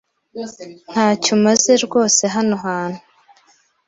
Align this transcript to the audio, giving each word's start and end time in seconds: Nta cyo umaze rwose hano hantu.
Nta 0.91 1.07
cyo 1.23 1.31
umaze 1.37 1.71
rwose 1.85 2.23
hano 2.35 2.55
hantu. 2.65 3.01